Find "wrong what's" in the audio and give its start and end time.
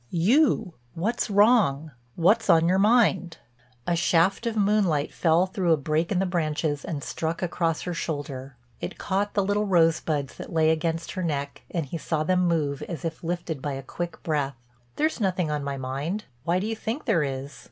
1.29-2.49